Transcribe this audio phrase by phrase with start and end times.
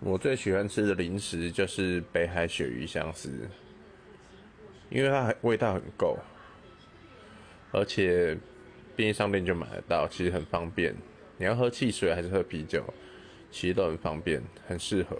[0.00, 3.48] 我最喜欢吃的零食就是北海鳕鱼香丝，
[4.90, 6.16] 因为它味道很够，
[7.72, 8.38] 而且
[8.94, 10.94] 便利商店就买得到，其实很方便。
[11.36, 12.82] 你要喝汽水还是喝啤酒，
[13.50, 15.16] 其实都很方便，很适合。